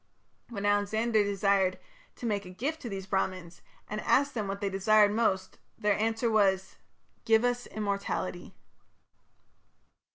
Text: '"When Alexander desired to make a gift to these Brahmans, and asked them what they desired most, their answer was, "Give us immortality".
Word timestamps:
'"When 0.49 0.65
Alexander 0.65 1.23
desired 1.23 1.77
to 2.15 2.25
make 2.25 2.43
a 2.43 2.49
gift 2.49 2.81
to 2.81 2.89
these 2.89 3.05
Brahmans, 3.05 3.61
and 3.87 4.01
asked 4.01 4.33
them 4.33 4.47
what 4.47 4.59
they 4.59 4.67
desired 4.67 5.11
most, 5.13 5.59
their 5.77 5.93
answer 5.95 6.31
was, 6.31 6.77
"Give 7.23 7.45
us 7.45 7.67
immortality". 7.67 8.55